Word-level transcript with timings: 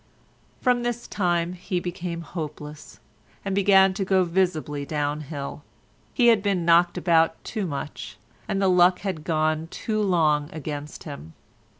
From 0.61 0.81
this 0.81 1.05
time 1.07 1.53
he 1.53 1.79
became 1.79 2.21
hopeless, 2.21 2.99
and 3.45 3.53
began 3.53 3.93
to 3.93 4.03
go 4.03 4.23
visibly 4.23 4.83
down 4.83 5.21
hill. 5.21 5.61
He 6.15 6.29
had 6.29 6.41
been 6.41 6.65
knocked 6.65 6.97
about 6.97 7.37
too 7.43 7.67
much, 7.67 8.17
and 8.47 8.59
the 8.59 8.67
luck 8.67 9.01
had 9.01 9.23
gone 9.23 9.67
too 9.69 10.01
long 10.01 10.49
against 10.51 11.03
him. 11.03 11.33